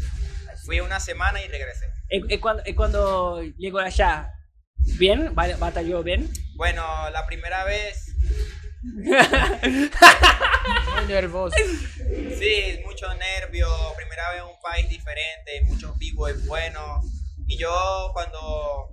Fui 0.67 0.81
una 0.81 1.01
semana 1.01 1.43
y 1.43 1.49
regresé. 1.49 1.87
¿Y, 2.11 2.35
y 2.35 2.39
cuando, 2.39 2.63
y 2.67 2.75
cuando 2.75 3.43
llegó 3.57 3.79
allá, 3.79 4.31
bien? 4.99 5.35
¿Ba- 5.35 5.57
¿Batalló 5.59 6.03
bien? 6.03 6.31
Bueno, 6.57 6.83
la 7.11 7.25
primera 7.27 7.65
vez, 7.65 8.15
Muy 8.85 9.07
nervioso. 11.09 11.57
Sí, 12.39 12.81
mucho 12.85 13.13
nervio, 13.15 13.69
primera 13.97 14.31
vez 14.31 14.41
en 14.41 14.47
un 14.47 14.61
país 14.61 14.89
diferente, 14.89 15.61
muchos 15.65 15.97
B-Boys 15.99 16.47
buenos. 16.47 17.05
Y 17.47 17.59
yo 17.59 18.11
cuando 18.15 18.89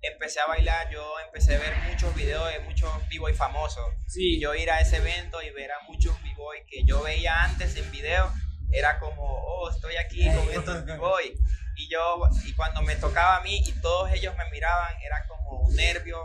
empecé 0.00 0.40
a 0.40 0.46
bailar, 0.46 0.90
yo 0.90 1.18
empecé 1.26 1.56
a 1.56 1.58
ver 1.58 1.74
muchos 1.90 2.14
videos 2.14 2.46
de 2.52 2.60
muchos 2.60 2.90
B-Boy 3.10 3.34
famosos. 3.34 3.86
Sí. 4.08 4.36
Y 4.36 4.40
yo 4.40 4.54
ir 4.54 4.70
a 4.70 4.80
ese 4.80 4.96
evento 4.96 5.42
y 5.42 5.50
ver 5.50 5.70
a 5.72 5.80
muchos 5.88 6.14
B-Boy 6.22 6.64
que 6.68 6.84
yo 6.84 7.02
veía 7.02 7.42
antes 7.44 7.76
en 7.76 7.90
video, 7.90 8.32
era 8.70 8.98
como, 8.98 9.22
oh, 9.22 9.70
estoy 9.70 9.96
aquí 9.96 10.24
con 10.34 10.50
estos 10.50 10.84
B-Boy. 10.84 11.34
Y 11.76 11.88
yo, 11.90 12.22
y 12.46 12.54
cuando 12.54 12.82
me 12.82 12.94
tocaba 12.96 13.36
a 13.38 13.40
mí 13.42 13.62
y 13.66 13.72
todos 13.80 14.10
ellos 14.12 14.34
me 14.36 14.48
miraban, 14.50 14.94
era 15.04 15.26
como 15.26 15.60
un 15.62 15.74
nervio 15.74 16.18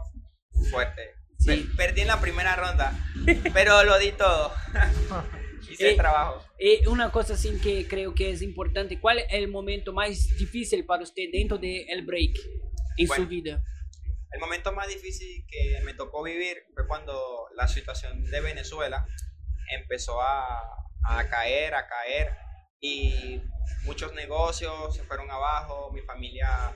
fuerte. 0.70 1.16
Sí. 1.40 1.46
Per- 1.48 1.76
Perdí 1.76 2.02
en 2.02 2.08
la 2.08 2.20
primera 2.20 2.56
ronda, 2.56 2.94
pero 3.54 3.84
lo 3.84 3.98
di 3.98 4.12
todo. 4.12 4.54
Eh. 5.80 5.98
Y 6.60 6.88
una 6.88 7.12
cosa 7.12 7.38
sin 7.38 7.60
que 7.60 7.88
creo 7.88 8.14
que 8.14 8.32
es 8.32 8.42
importante, 8.42 9.00
¿cuál 9.00 9.20
es 9.20 9.28
el 9.30 9.48
momento 9.48 9.94
más 9.94 10.28
difícil 10.38 10.86
para 10.86 11.04
usted 11.04 11.30
dentro 11.32 11.58
del 11.58 12.06
break 12.06 12.38
en 12.98 13.08
Bueno. 13.08 13.24
su 13.24 13.30
vida? 13.30 13.64
El 14.32 14.40
momento 14.40 14.72
más 14.74 14.88
difícil 14.88 15.46
que 15.48 15.80
me 15.84 15.94
tocó 15.94 16.22
vivir 16.24 16.58
fue 16.74 16.88
cuando 16.88 17.48
la 17.56 17.68
situación 17.68 18.24
de 18.26 18.42
Venezuela 18.42 19.08
empezó 19.72 20.22
a, 20.22 20.60
a 21.04 21.30
caer, 21.30 21.74
a 21.74 21.88
caer 21.88 22.32
y 22.80 23.42
muchos 23.86 24.14
negocios 24.14 24.96
se 24.96 25.04
fueron 25.04 25.32
abajo, 25.32 25.92
mi 25.92 26.02
familia 26.02 26.76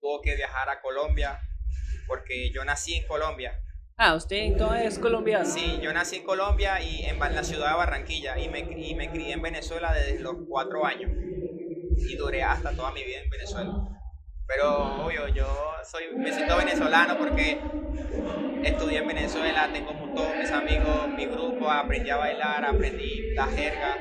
tuvo 0.00 0.20
que 0.22 0.36
viajar 0.36 0.68
a 0.68 0.80
Colombia 0.80 1.40
porque 2.06 2.50
yo 2.50 2.64
nací 2.64 2.94
en 2.94 3.06
Colombia. 3.06 3.58
Ah, 3.96 4.14
usted 4.14 4.36
entonces 4.36 4.86
es 4.86 4.98
colombiano. 4.98 5.44
Sí, 5.44 5.78
yo 5.80 5.92
nací 5.92 6.16
en 6.16 6.24
Colombia 6.24 6.80
y 6.80 7.04
en 7.04 7.18
la 7.18 7.44
ciudad 7.44 7.70
de 7.70 7.76
Barranquilla 7.76 8.38
y 8.38 8.48
me, 8.48 8.60
y 8.60 8.94
me 8.94 9.08
crié 9.10 9.32
en 9.32 9.42
Venezuela 9.42 9.92
desde 9.92 10.18
los 10.20 10.34
cuatro 10.48 10.84
años 10.84 11.10
y 11.12 12.16
duré 12.16 12.42
hasta 12.42 12.72
toda 12.72 12.90
mi 12.90 13.04
vida 13.04 13.20
en 13.22 13.30
Venezuela. 13.30 13.72
Pero 14.46 15.04
obvio, 15.04 15.28
yo 15.28 15.46
soy, 15.84 16.04
me 16.16 16.32
siento 16.32 16.56
venezolano 16.56 17.16
porque 17.16 17.58
estudié 18.64 18.98
en 18.98 19.06
Venezuela, 19.06 19.70
tengo 19.72 19.92
todos 20.14 20.36
mis 20.36 20.50
amigos, 20.50 21.08
mi 21.16 21.26
grupo, 21.26 21.70
aprendí 21.70 22.10
a 22.10 22.16
bailar, 22.16 22.64
aprendí 22.64 23.34
la 23.34 23.46
jerga. 23.46 23.96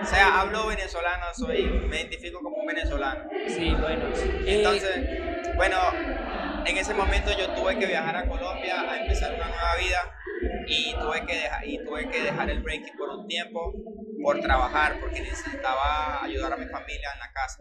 O 0.00 0.04
sea, 0.04 0.40
hablo 0.40 0.66
venezolano, 0.66 1.26
soy, 1.34 1.62
me 1.88 1.96
identifico 2.02 2.40
como 2.42 2.56
un 2.56 2.66
venezolano. 2.66 3.24
Sí, 3.48 3.70
bueno. 3.80 4.04
Eh, 4.46 4.58
Entonces, 4.58 5.56
bueno, 5.56 5.76
en 6.68 6.76
ese 6.76 6.92
momento 6.92 7.30
yo 7.36 7.48
tuve 7.54 7.78
que 7.78 7.86
viajar 7.86 8.14
a 8.14 8.28
Colombia 8.28 8.80
a 8.80 9.00
empezar 9.00 9.34
una 9.34 9.48
nueva 9.48 9.76
vida 9.76 9.98
y 10.66 10.92
tuve 10.94 11.24
que 11.26 11.34
dejar, 11.34 11.66
y 11.66 11.82
tuve 11.82 12.10
que 12.10 12.22
dejar 12.22 12.50
el 12.50 12.60
breaking 12.60 12.96
por 12.96 13.08
un 13.08 13.26
tiempo 13.26 13.72
por 14.22 14.38
trabajar 14.40 14.98
porque 15.00 15.22
necesitaba 15.22 16.22
ayudar 16.22 16.52
a 16.52 16.56
mi 16.56 16.66
familia 16.66 17.08
en 17.14 17.20
la 17.20 17.32
casa. 17.32 17.58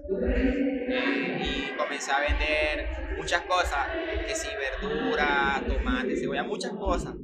Y 1.42 1.78
comencé 1.78 2.12
a 2.12 2.20
vender 2.20 3.16
muchas 3.18 3.42
cosas, 3.44 3.88
que 4.28 4.36
si 4.36 4.50
verdura, 4.56 5.62
tomate, 5.66 6.18
cebolla, 6.18 6.44
muchas 6.44 6.72
cosas. 6.72 7.16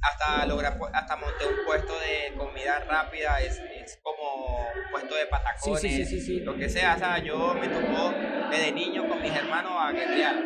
Hasta 0.00 0.46
lograr, 0.46 0.78
hasta 0.92 1.16
monté 1.16 1.44
un 1.46 1.62
puesto 1.64 1.98
de 1.98 2.34
comida 2.36 2.78
rápida, 2.80 3.40
es, 3.40 3.64
es 3.68 3.98
como 4.02 4.72
un 4.74 4.88
puesto 4.90 5.14
de 5.16 5.26
patacones, 5.26 5.80
Sí, 5.82 5.88
sí, 5.90 6.04
sí, 6.04 6.20
sí, 6.20 6.38
sí. 6.38 6.40
lo 6.44 6.56
que 6.56 6.68
sea. 6.68 6.94
O 6.94 6.98
sea, 6.98 7.18
yo 7.18 7.54
me 7.56 7.68
tocó 7.68 8.22
desde 8.48 8.72
niño 8.72 9.06
con 9.08 9.20
mis 9.20 9.34
hermanos 9.34 9.72
a 9.76 9.92
guerrear, 9.92 10.36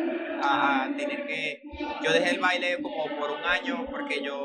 a, 0.41 0.85
a 0.85 0.95
tener 0.95 1.23
que... 1.25 1.67
Yo 2.01 2.11
dejé 2.11 2.31
el 2.31 2.39
baile 2.39 2.81
como 2.81 3.15
por 3.15 3.31
un 3.31 3.45
año 3.45 3.87
porque 3.89 4.21
yo, 4.23 4.35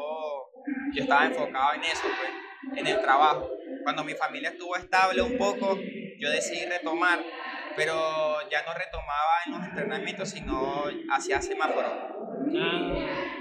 yo 0.93 1.03
estaba 1.03 1.27
enfocado 1.27 1.75
en 1.75 1.85
eso, 1.85 2.15
pues, 2.17 2.33
en 2.75 2.87
el 2.87 3.01
trabajo. 3.01 3.57
Cuando 3.83 4.05
mi 4.05 4.15
familia 4.15 4.51
estuvo 4.51 4.77
estable 4.77 5.23
un 5.23 5.37
poco, 5.37 5.89
yo 6.19 6.31
decidí 6.31 6.67
retomar, 6.67 7.25
pero 7.75 7.95
ya 8.51 8.63
no 8.65 8.75
retomaba 8.75 9.45
en 9.47 9.53
los 9.53 9.65
entrenamientos, 9.65 10.31
sino 10.31 10.85
hacía 11.09 11.41
semáforo. 11.43 11.99
ah, 12.55 13.38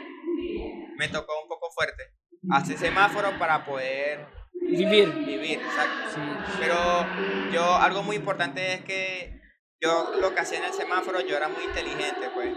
Me 0.97 1.07
tocó 1.07 1.33
un 1.43 1.47
poco 1.47 1.69
fuerte. 1.71 2.03
Hacer 2.51 2.77
semáforo 2.77 3.37
para 3.39 3.65
poder 3.65 4.25
vivir. 4.53 5.13
vivir, 5.13 5.59
exacto. 5.59 6.09
Sí. 6.15 6.21
Pero 6.59 7.05
yo, 7.51 7.75
algo 7.75 8.03
muy 8.03 8.15
importante 8.15 8.73
es 8.73 8.81
que 8.83 9.39
yo 9.81 10.11
lo 10.19 10.33
que 10.33 10.39
hacía 10.41 10.59
en 10.59 10.65
el 10.65 10.73
semáforo, 10.73 11.19
yo 11.21 11.35
era 11.37 11.47
muy 11.49 11.63
inteligente, 11.63 12.29
pues. 12.33 12.49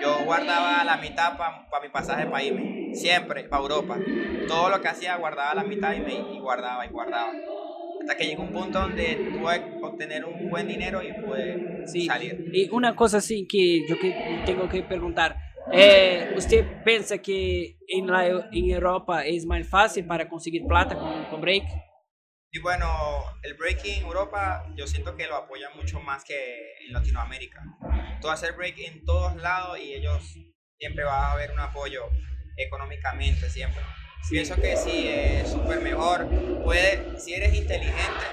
Yo 0.00 0.24
guardaba 0.24 0.84
la 0.84 0.96
mitad 0.98 1.36
para 1.36 1.82
mi 1.82 1.88
pasaje 1.88 2.26
para 2.26 2.42
irme, 2.44 2.94
siempre, 2.94 3.44
para 3.44 3.62
Europa. 3.62 3.98
Todo 4.46 4.70
lo 4.70 4.80
que 4.80 4.88
hacía, 4.88 5.16
guardaba 5.16 5.54
la 5.54 5.64
mitad 5.64 5.92
y, 5.94 6.00
me, 6.00 6.14
y 6.14 6.38
guardaba 6.38 6.86
y 6.86 6.90
guardaba. 6.90 7.32
Hasta 8.00 8.16
que 8.16 8.26
llegó 8.26 8.44
un 8.44 8.52
punto 8.52 8.78
donde 8.80 9.16
que 9.16 9.78
obtener 9.82 10.24
un 10.24 10.48
buen 10.50 10.68
dinero 10.68 11.02
y 11.02 11.12
pude 11.14 11.84
Sí. 11.86 12.06
salir. 12.06 12.44
Y 12.52 12.68
una 12.70 12.94
cosa 12.94 13.16
así 13.16 13.46
que 13.48 13.86
yo 13.88 13.98
que 13.98 14.42
tengo 14.46 14.68
que 14.68 14.82
preguntar. 14.82 15.36
Eh, 15.72 16.32
¿Usted 16.36 16.82
piensa 16.84 17.18
que 17.18 17.78
en, 17.88 18.06
la, 18.06 18.26
en 18.26 18.70
Europa 18.70 19.24
es 19.24 19.44
más 19.46 19.66
fácil 19.68 20.06
para 20.06 20.28
conseguir 20.28 20.66
plata 20.66 20.96
con, 20.96 21.24
con 21.26 21.40
break? 21.40 21.64
Y 22.50 22.60
bueno, 22.60 22.86
el 23.42 23.54
breaking 23.54 23.98
en 23.98 24.06
Europa 24.06 24.64
yo 24.74 24.86
siento 24.86 25.14
que 25.14 25.26
lo 25.26 25.36
apoyan 25.36 25.76
mucho 25.76 26.00
más 26.00 26.24
que 26.24 26.34
en 26.86 26.92
Latinoamérica. 26.94 27.62
Tú 28.22 28.30
hacer 28.30 28.54
break 28.54 28.78
en 28.78 29.04
todos 29.04 29.36
lados 29.36 29.78
y 29.78 29.92
ellos 29.92 30.34
siempre 30.78 31.04
va 31.04 31.28
a 31.28 31.32
haber 31.32 31.50
un 31.50 31.60
apoyo 31.60 32.04
económicamente, 32.56 33.50
siempre. 33.50 33.82
Pienso 34.30 34.56
que 34.56 34.76
sí, 34.76 35.08
es 35.08 35.50
súper 35.50 35.80
mejor. 35.80 36.26
Puede, 36.64 37.18
si 37.20 37.34
eres 37.34 37.54
inteligente, 37.54 38.24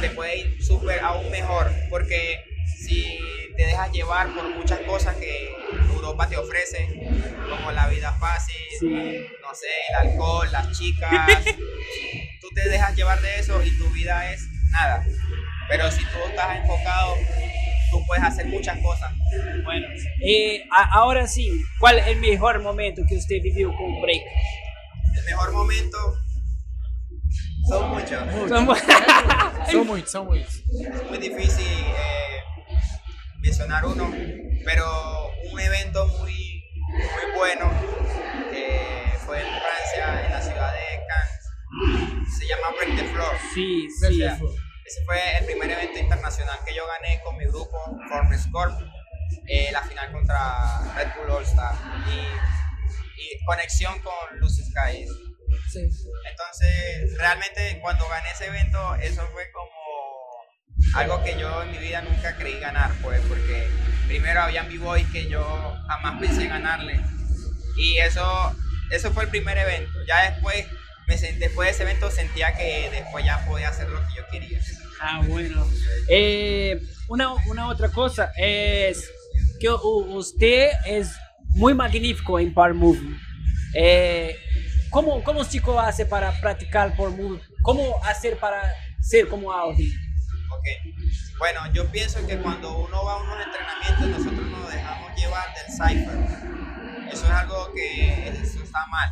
te 0.00 0.10
puede 0.10 0.38
ir 0.38 0.62
súper 0.62 1.00
aún 1.00 1.30
mejor, 1.30 1.70
porque 1.90 2.44
si 2.78 3.18
te 3.56 3.66
dejas 3.66 3.90
llevar 3.92 4.32
por 4.34 4.48
muchas 4.56 4.80
cosas 4.80 5.16
que 5.16 5.50
Europa 5.94 6.28
te 6.28 6.36
ofrece, 6.36 6.88
como 7.50 7.72
la 7.72 7.86
vida 7.88 8.12
fácil, 8.14 8.56
Sí. 8.78 8.88
no 9.40 9.54
sé, 9.54 9.66
el 9.90 10.08
alcohol, 10.10 10.48
las 10.50 10.76
chicas, 10.78 11.44
tú 12.40 12.48
te 12.54 12.68
dejas 12.68 12.94
llevar 12.96 13.20
de 13.20 13.38
eso 13.38 13.62
y 13.64 13.76
tu 13.78 13.88
vida 13.90 14.32
es 14.32 14.42
nada. 14.70 15.04
Pero 15.68 15.90
si 15.90 16.00
tú 16.04 16.18
estás 16.28 16.56
enfocado, 16.56 17.14
tú 17.90 18.04
puedes 18.06 18.24
hacer 18.24 18.46
muchas 18.46 18.78
cosas. 18.80 19.12
Bueno, 19.64 19.86
eh, 20.24 20.62
ahora 20.92 21.26
sí, 21.26 21.50
¿cuál 21.78 21.98
es 21.98 22.06
el 22.08 22.20
mejor 22.20 22.60
momento 22.60 23.02
que 23.08 23.16
usted 23.16 23.36
vivió 23.42 23.68
con 23.76 24.00
break? 24.02 24.22
El 25.16 25.24
mejor 25.24 25.52
momento 25.52 25.98
son 27.68 27.90
muchos. 27.90 28.10
São 29.70 29.84
muitos, 29.84 30.10
são 30.10 30.24
muitos. 30.24 30.54
Es 30.56 31.08
muy 31.08 31.18
difícil 31.18 31.64
eh, 31.64 32.11
mencionar 33.42 33.84
uno, 33.84 34.10
pero 34.64 35.30
un 35.50 35.60
evento 35.60 36.06
muy, 36.06 36.64
muy 36.88 37.36
bueno 37.36 37.70
que 38.50 39.12
fue 39.26 39.40
en 39.40 39.46
Francia, 39.46 40.24
en 40.26 40.30
la 40.32 40.40
ciudad 40.40 40.72
de 40.72 41.06
Cannes. 41.08 42.38
Se 42.38 42.46
llama 42.46 42.68
Break 42.76 42.96
the 42.96 43.04
Floor. 43.12 43.36
sí, 43.54 43.88
O 43.88 44.08
sí. 44.08 44.18
sea, 44.18 44.38
ese 44.84 45.04
fue 45.04 45.38
el 45.38 45.44
primer 45.46 45.70
evento 45.70 45.98
internacional 45.98 46.58
que 46.66 46.74
yo 46.74 46.82
gané 46.86 47.20
con 47.22 47.36
mi 47.36 47.44
grupo, 47.46 47.78
Form 48.08 48.28
Corp, 48.52 48.78
eh, 49.48 49.70
la 49.72 49.82
final 49.82 50.12
contra 50.12 50.80
Red 50.96 51.08
Bull 51.16 51.30
All 51.30 51.42
Star 51.44 51.74
y, 52.08 53.20
y 53.20 53.44
conexión 53.44 53.98
con 54.00 54.38
Lucy 54.38 54.62
Skies. 54.62 55.10
Entonces, 55.74 57.16
realmente 57.18 57.78
cuando 57.80 58.06
gané 58.08 58.30
ese 58.30 58.46
evento, 58.46 58.94
eso 58.96 59.26
fue 59.32 59.50
como 59.52 59.70
algo 60.94 61.22
que 61.24 61.38
yo 61.38 61.62
en 61.62 61.72
mi 61.72 61.78
vida 61.78 62.02
nunca 62.02 62.36
creí 62.36 62.58
ganar, 62.60 62.92
pues, 63.02 63.20
porque 63.28 63.68
primero 64.06 64.42
habían 64.42 64.68
b-boys 64.68 65.06
que 65.10 65.28
yo 65.28 65.76
jamás 65.86 66.20
pensé 66.20 66.46
ganarle. 66.48 67.00
Y 67.76 67.96
eso, 67.98 68.54
eso 68.90 69.12
fue 69.12 69.24
el 69.24 69.30
primer 69.30 69.56
evento. 69.58 69.98
Ya 70.06 70.30
después, 70.30 70.66
después 71.38 71.66
de 71.66 71.70
ese 71.70 71.82
evento 71.82 72.10
sentía 72.10 72.54
que 72.54 72.90
después 72.92 73.24
ya 73.24 73.44
podía 73.46 73.68
hacer 73.68 73.88
lo 73.88 74.00
que 74.06 74.14
yo 74.16 74.22
quería. 74.30 74.60
Ah, 75.00 75.22
bueno. 75.26 75.66
Eh, 76.08 76.80
una, 77.08 77.32
una 77.46 77.68
otra 77.68 77.88
cosa 77.88 78.32
es 78.36 79.10
que 79.58 79.68
usted 79.70 80.70
es 80.86 81.12
muy 81.54 81.74
magnífico 81.74 82.38
en 82.38 82.52
Power 82.52 82.74
Movement. 82.74 83.18
Eh, 83.74 84.36
¿cómo, 84.90 85.22
¿Cómo 85.24 85.44
chico 85.44 85.78
hace 85.80 86.04
para 86.04 86.38
practicar 86.40 86.94
Power 86.94 87.12
Movement? 87.12 87.42
¿Cómo 87.62 88.02
hacer 88.04 88.36
para 88.36 88.62
ser 89.00 89.28
como 89.28 89.52
Audi? 89.52 89.92
Ok. 90.52 90.94
Bueno, 91.38 91.60
yo 91.72 91.90
pienso 91.90 92.24
que 92.26 92.38
cuando 92.38 92.78
uno 92.78 93.04
va 93.04 93.14
a 93.14 93.16
unos 93.22 93.36
entrenamientos, 93.44 94.24
nosotros 94.24 94.50
nos 94.50 94.72
dejamos 94.72 95.16
llevar 95.16 95.46
del 95.54 95.72
cipher. 95.72 97.12
Eso 97.12 97.24
es 97.24 97.30
algo 97.30 97.72
que 97.74 98.28
eso 98.28 98.62
está 98.62 98.86
mal. 98.86 99.10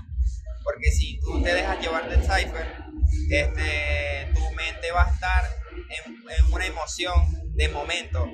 Porque 0.62 0.90
si 0.90 1.18
tú 1.20 1.42
te 1.42 1.54
dejas 1.54 1.80
llevar 1.80 2.09
del 2.09 2.23
cipher, 2.23 2.85
este, 3.30 4.32
tu 4.35 4.54
mente 4.54 4.92
va 4.92 5.06
a 5.06 5.11
estar 5.11 5.44
en, 5.75 6.14
en 6.14 6.52
una 6.52 6.66
emoción 6.66 7.54
de 7.54 7.68
momento. 7.68 8.26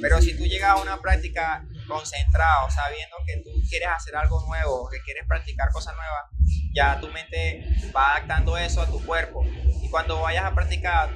Pero 0.00 0.20
si 0.22 0.36
tú 0.36 0.44
llegas 0.44 0.70
a 0.70 0.76
una 0.76 1.00
práctica 1.00 1.64
concentrado, 1.86 2.70
sabiendo 2.70 3.16
que 3.26 3.38
tú 3.38 3.50
quieres 3.68 3.88
hacer 3.88 4.16
algo 4.16 4.44
nuevo, 4.46 4.88
que 4.90 5.00
quieres 5.00 5.24
practicar 5.26 5.70
cosas 5.70 5.94
nuevas, 5.94 6.24
ya 6.74 7.00
tu 7.00 7.08
mente 7.08 7.66
va 7.94 8.12
adaptando 8.12 8.56
eso 8.56 8.80
a 8.82 8.86
tu 8.86 9.04
cuerpo. 9.04 9.44
Y 9.82 9.88
cuando 9.90 10.20
vayas 10.20 10.44
a 10.44 10.54
practicar, 10.54 11.10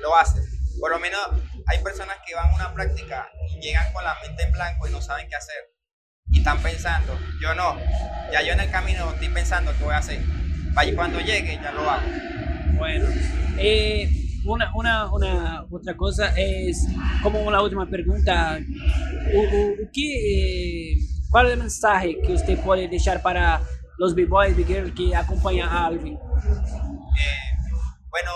lo 0.00 0.16
haces. 0.16 0.44
Por 0.80 0.90
lo 0.90 0.98
menos 0.98 1.20
hay 1.66 1.78
personas 1.82 2.16
que 2.26 2.34
van 2.34 2.50
a 2.50 2.54
una 2.54 2.74
práctica 2.74 3.30
y 3.50 3.60
llegan 3.60 3.92
con 3.92 4.04
la 4.04 4.16
mente 4.26 4.42
en 4.42 4.52
blanco 4.52 4.86
y 4.88 4.92
no 4.92 5.00
saben 5.00 5.28
qué 5.28 5.36
hacer. 5.36 5.56
Y 6.28 6.38
están 6.38 6.60
pensando, 6.60 7.18
yo 7.40 7.54
no, 7.54 7.78
ya 8.32 8.42
yo 8.42 8.52
en 8.52 8.60
el 8.60 8.70
camino 8.70 9.12
estoy 9.12 9.28
pensando 9.28 9.72
qué 9.78 9.84
voy 9.84 9.94
a 9.94 9.98
hacer. 9.98 10.20
Vaya, 10.74 10.94
cuando 10.94 11.20
llegue 11.20 11.58
ya 11.62 11.72
lo 11.72 11.88
hago. 11.88 12.06
Bueno, 12.76 13.06
eh, 13.58 14.10
una, 14.44 14.70
una, 14.74 15.12
una, 15.12 15.64
otra 15.70 15.96
cosa 15.96 16.32
es, 16.36 16.86
como 17.22 17.40
una 17.40 17.62
última 17.62 17.88
pregunta, 17.88 18.58
que, 19.92 20.92
eh, 20.92 20.96
¿cuál 21.30 21.46
es 21.46 21.52
el 21.54 21.58
mensaje 21.58 22.18
que 22.24 22.32
usted 22.34 22.58
puede 22.60 22.88
dejar 22.88 23.22
para 23.22 23.62
los 23.98 24.14
b-boys, 24.14 24.56
b-girls 24.56 24.92
que 24.94 25.16
acompañan 25.16 25.68
a 25.68 25.86
Alvin? 25.86 26.14
Eh, 26.14 27.55
bueno, 28.16 28.32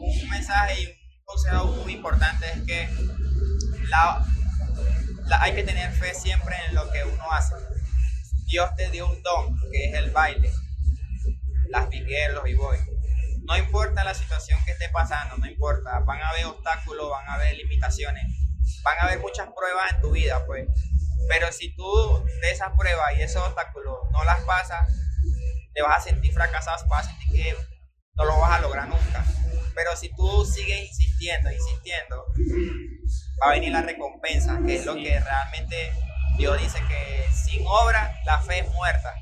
un, 0.00 0.30
mensaje 0.30 0.82
y 0.82 0.86
un 0.86 1.24
consejo 1.24 1.66
muy 1.84 1.92
importante 1.92 2.44
es 2.50 2.62
que 2.62 2.88
la, 3.88 4.26
la- 5.26 5.42
hay 5.42 5.54
que 5.54 5.62
tener 5.62 5.92
fe 5.92 6.12
siempre 6.12 6.56
en 6.68 6.74
lo 6.74 6.90
que 6.90 7.04
uno 7.04 7.30
hace. 7.30 7.54
Dios 8.46 8.68
te 8.76 8.90
dio 8.90 9.08
un 9.08 9.22
don, 9.22 9.56
que 9.70 9.90
es 9.90 9.94
el 9.94 10.10
baile, 10.10 10.50
las 11.68 11.88
bigueras, 11.88 12.34
los 12.34 12.42
b-boys. 12.44 12.80
No 13.44 13.56
importa 13.56 14.02
la 14.02 14.12
situación 14.12 14.58
que 14.64 14.72
esté 14.72 14.88
pasando, 14.88 15.36
no 15.36 15.46
importa. 15.46 16.00
Van 16.00 16.20
a 16.20 16.30
haber 16.30 16.46
obstáculos, 16.46 17.08
van 17.08 17.28
a 17.28 17.34
haber 17.34 17.56
limitaciones, 17.56 18.24
van 18.82 18.98
a 18.98 19.02
haber 19.02 19.20
muchas 19.20 19.48
pruebas 19.56 19.92
en 19.92 20.00
tu 20.00 20.10
vida, 20.10 20.44
pues. 20.46 20.66
Pero 21.28 21.52
si 21.52 21.76
tú 21.76 22.24
de 22.40 22.50
esas 22.50 22.72
pruebas 22.76 23.12
y 23.16 23.22
esos 23.22 23.42
obstáculos 23.44 23.98
no 24.10 24.24
las 24.24 24.40
pasas, 24.40 24.92
te 25.74 25.82
vas 25.82 25.98
a 25.98 26.08
sentir 26.08 26.32
fracasado, 26.32 26.84
vas 26.88 27.06
a 27.06 27.10
sentir 27.10 27.30
que 27.40 27.75
no 28.16 28.24
lo 28.24 28.38
vas 28.40 28.58
a 28.58 28.60
lograr 28.60 28.88
nunca. 28.88 29.24
Pero 29.74 29.94
si 29.96 30.08
tú 30.14 30.44
sigues 30.44 30.88
insistiendo, 30.88 31.50
insistiendo, 31.50 32.24
va 33.42 33.50
a 33.50 33.54
venir 33.54 33.72
la 33.72 33.82
recompensa, 33.82 34.58
que 34.66 34.76
es 34.76 34.86
lo 34.86 34.94
que 34.94 35.20
realmente 35.20 35.92
Dios 36.38 36.60
dice 36.60 36.78
que 36.88 37.26
sin 37.32 37.64
obra 37.66 38.18
la 38.24 38.40
fe 38.40 38.60
es 38.60 38.72
muerta. 38.72 39.14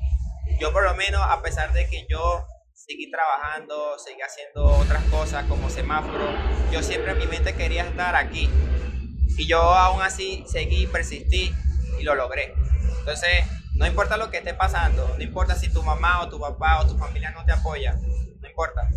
Yo 0.59 0.71
por 0.71 0.83
lo 0.83 0.95
menos, 0.95 1.21
a 1.21 1.41
pesar 1.41 1.73
de 1.73 1.87
que 1.89 2.05
yo 2.09 2.47
seguí 2.73 3.11
trabajando, 3.11 3.97
seguí 3.99 4.21
haciendo 4.21 4.65
otras 4.65 5.03
cosas 5.05 5.45
como 5.45 5.69
semáforo, 5.69 6.25
yo 6.71 6.81
siempre 6.81 7.11
en 7.11 7.17
mi 7.17 7.27
mente 7.27 7.53
quería 7.53 7.83
estar 7.83 8.15
aquí. 8.15 8.49
Y 9.37 9.47
yo 9.47 9.59
aún 9.59 10.01
así 10.01 10.45
seguí, 10.47 10.87
persistí 10.87 11.53
y 11.99 12.03
lo 12.03 12.15
logré. 12.15 12.53
Entonces, 12.99 13.45
no 13.75 13.85
importa 13.85 14.15
lo 14.15 14.31
que 14.31 14.37
esté 14.37 14.53
pasando, 14.53 15.15
no 15.17 15.23
importa 15.23 15.55
si 15.55 15.69
tu 15.69 15.83
mamá 15.83 16.21
o 16.21 16.29
tu 16.29 16.39
papá 16.39 16.79
o 16.79 16.87
tu 16.87 16.97
familia 16.97 17.31
no 17.31 17.43
te 17.43 17.51
apoya, 17.51 17.99
importa. 18.55 18.87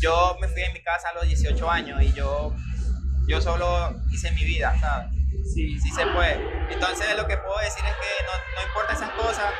Yo 0.00 0.36
me 0.40 0.48
fui 0.48 0.62
de 0.62 0.72
mi 0.72 0.82
casa 0.82 1.10
a 1.10 1.14
los 1.14 1.26
18 1.28 1.70
años 1.70 2.02
y 2.02 2.12
yo, 2.12 2.54
yo 3.28 3.40
solo 3.40 3.94
hice 4.10 4.30
mi 4.32 4.44
vida, 4.44 4.74
¿sabes? 4.80 5.08
Sí. 5.52 5.78
Sí 5.78 5.90
se 5.90 6.06
puede. 6.06 6.40
Entonces 6.70 7.06
lo 7.16 7.26
que 7.26 7.36
puedo 7.36 7.58
decir 7.58 7.84
es 7.84 7.92
que 7.92 8.24
no, 8.24 8.32
no 8.56 8.66
importa 8.66 8.92
esas 8.94 9.10
cosas, 9.10 9.52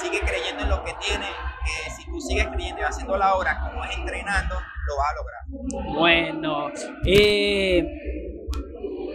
sigue 0.00 0.20
creyendo 0.20 0.62
en 0.62 0.68
lo 0.70 0.84
que 0.84 0.94
tienes, 1.00 1.28
que 1.64 1.90
si 1.90 2.06
tú 2.06 2.20
sigues 2.20 2.46
creyendo 2.48 2.80
y 2.80 2.84
haciendo 2.84 3.16
la 3.16 3.34
obra 3.34 3.58
como 3.60 3.84
es 3.84 3.96
entrenando, 3.96 4.54
lo 4.54 4.96
vas 4.96 5.08
a 5.10 5.14
lograr. 5.16 5.94
Bueno, 5.98 6.72
e 7.06 7.84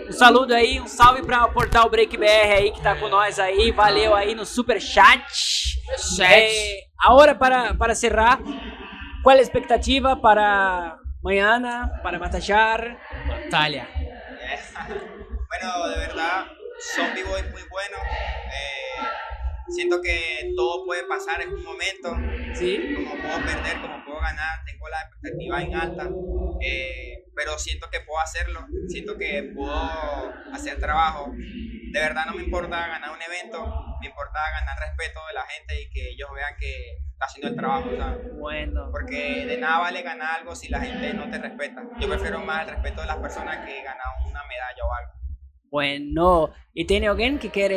um 0.09 0.11
saludo 0.11 0.53
aí, 0.53 0.79
um 0.79 0.87
salve 0.87 1.23
para 1.23 1.45
o 1.45 1.53
Portal 1.53 1.89
Break 1.89 2.17
BR 2.17 2.53
aí 2.57 2.71
que 2.71 2.81
tá 2.81 2.95
com 2.95 3.09
nós 3.09 3.39
aí, 3.39 3.71
valeu 3.71 4.15
aí 4.15 4.35
no 4.35 4.45
super 4.45 4.81
chat. 4.81 5.77
É, 6.21 6.83
agora 6.99 7.33
para 7.35 7.73
para 7.73 7.95
cerrar, 7.95 8.39
qual 9.23 9.37
é 9.37 9.39
a 9.39 9.43
expectativa 9.43 10.21
para 10.21 10.97
mañana, 11.21 11.99
para 12.03 12.19
Matachar? 12.19 12.97
Natalia. 13.27 13.87
bueno, 15.47 15.87
de 15.89 15.97
verdad, 15.97 16.45
son 16.95 17.13
b-boys 17.13 17.51
muy 17.51 17.63
buenos. 17.69 18.01
Eh, 18.01 19.03
siento 19.69 20.01
que 20.01 20.53
todo 20.55 20.85
puede 20.85 21.03
pasar 21.05 21.41
en 21.41 21.53
un 21.53 21.63
momento. 21.63 22.15
Sí. 22.53 22.93
como 22.95 23.21
puedo 23.21 23.45
perder, 23.45 23.81
como 23.81 23.98
puedo 24.19 24.31
ganar, 24.35 24.63
tengo 24.65 24.87
la 24.89 25.01
expectativa 25.01 25.61
en 25.61 25.75
alta, 25.75 26.09
eh, 26.61 27.25
pero 27.35 27.57
siento 27.57 27.89
que 27.89 28.01
puedo 28.01 28.19
hacerlo, 28.19 28.65
siento 28.87 29.17
que 29.17 29.51
puedo 29.55 29.73
hacer 30.53 30.79
trabajo. 30.79 31.31
De 31.35 31.99
verdad 31.99 32.25
no 32.27 32.33
me 32.35 32.43
importa 32.43 32.87
ganar 32.87 33.11
un 33.11 33.21
evento, 33.21 33.65
me 34.01 34.07
importa 34.07 34.39
ganar 34.59 34.77
respeto 34.79 35.19
de 35.27 35.33
la 35.33 35.43
gente 35.45 35.81
y 35.81 35.89
que 35.89 36.09
ellos 36.11 36.29
vean 36.35 36.53
que 36.59 36.97
está 37.13 37.25
haciendo 37.25 37.49
el 37.49 37.55
trabajo, 37.55 37.89
¿sabes? 37.97 38.19
Bueno, 38.37 38.89
Porque 38.91 39.45
de 39.47 39.57
nada 39.57 39.79
vale 39.79 40.01
ganar 40.03 40.39
algo 40.39 40.55
si 40.55 40.69
la 40.69 40.79
gente 40.81 41.13
no 41.13 41.29
te 41.29 41.37
respeta. 41.39 41.83
Yo 41.99 42.07
prefiero 42.07 42.39
más 42.39 42.67
el 42.67 42.73
respeto 42.75 43.01
de 43.01 43.07
las 43.07 43.17
personas 43.17 43.65
que 43.65 43.81
ganar 43.83 44.05
una 44.25 44.43
medalla 44.43 44.83
o 44.85 44.93
algo. 44.93 45.11
bueno. 45.71 46.53
E 46.75 46.83
tem 46.85 47.05
alguém 47.07 47.37
que 47.37 47.49
quer 47.49 47.69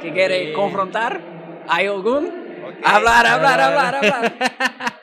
que 0.00 0.12
quer 0.14 0.30
Eh. 0.32 0.52
confrontar? 0.54 1.20
Hay 1.68 1.86
algum? 1.88 2.24
Ok. 2.64 2.74
Hablar, 2.84 3.26
hablar, 3.26 3.60
hablar, 3.60 3.94
hablar. 3.96 4.32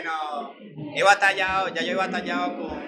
Bueno, 0.00 0.54
he 0.94 1.02
batallado, 1.02 1.74
ya 1.74 1.82
yo 1.82 1.90
he 1.90 1.94
batallado 1.96 2.56
con, 2.56 2.80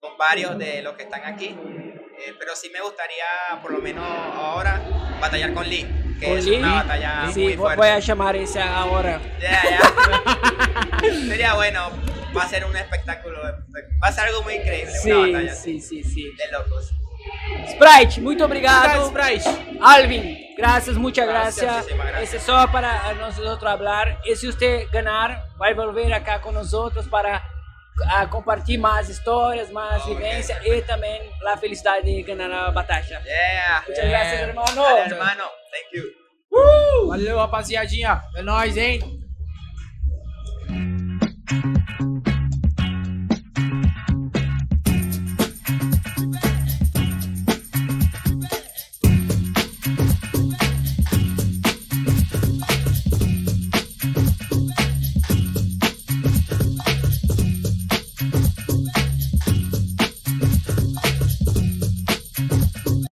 con 0.00 0.16
varios 0.16 0.56
de 0.56 0.80
los 0.80 0.94
que 0.96 1.02
están 1.02 1.22
aquí, 1.26 1.48
eh, 1.48 2.32
pero 2.38 2.56
sí 2.56 2.70
me 2.72 2.80
gustaría, 2.80 3.60
por 3.60 3.70
lo 3.70 3.80
menos 3.82 4.02
ahora, 4.34 4.80
batallar 5.20 5.52
con 5.52 5.68
Lee, 5.68 5.86
que 6.18 6.26
¿Con 6.26 6.38
es 6.38 6.46
Lee? 6.46 6.56
una 6.56 6.72
batalla 6.76 7.30
Sí, 7.34 7.42
muy 7.42 7.52
fuerte. 7.58 7.76
voy 7.76 7.88
a 7.90 8.00
chamar 8.00 8.34
ese 8.34 8.62
ahora. 8.62 9.20
Ya, 9.42 9.62
ya. 9.62 11.00
Sería 11.28 11.52
bueno, 11.52 11.90
va 12.34 12.44
a 12.44 12.48
ser 12.48 12.64
un 12.64 12.74
espectáculo, 12.76 13.38
va 13.42 14.08
a 14.08 14.12
ser 14.12 14.24
algo 14.28 14.42
muy 14.42 14.54
increíble, 14.54 14.92
una 14.92 15.00
Sim, 15.02 15.32
batalla 15.32 15.52
así, 15.52 15.80
sim. 15.82 16.02
de 16.34 16.50
locos. 16.50 16.94
Sprite, 17.68 18.20
muito 18.20 18.44
obrigado. 18.44 19.06
Sprite. 19.06 19.48
Alvin, 19.80 20.54
gracias, 20.56 20.96
muchas 20.96 21.26
Gracias, 21.26 21.62
gracias. 21.62 21.82
muchísimas 21.84 22.06
gracias. 22.08 22.28
Ese 22.28 22.36
es 22.38 22.42
solo 22.42 22.70
para 22.72 23.12
nosotros 23.14 23.64
hablar. 23.70 24.20
Y 24.24 24.36
si 24.36 24.48
usted 24.48 24.86
ganar, 24.92 25.44
va 25.60 25.68
a 25.68 25.74
volver 25.74 26.12
acá 26.12 26.40
con 26.40 26.54
nosotros 26.54 27.06
para 27.08 27.42
ah, 28.10 28.28
compartir 28.28 28.78
más 28.78 29.08
historias, 29.08 29.70
más 29.72 30.02
Ok, 30.02 30.08
vivencias 30.08 30.58
y 30.66 30.82
también 30.82 31.22
la 31.42 31.56
felicidad 31.56 32.02
de 32.02 32.22
ganar 32.22 32.50
la 32.50 32.70
batalla. 32.70 33.22
Yeah. 33.22 33.84
Gracias, 33.86 34.40
hermano. 34.42 34.82
Dale, 34.82 35.00
hermano, 35.02 35.44
thank 35.70 35.92
you. 35.92 36.04
Valeu, 37.08 37.36
rapaziadinha. 37.36 38.22
É 38.36 38.42
nóis, 38.42 38.76
hein? 38.76 39.19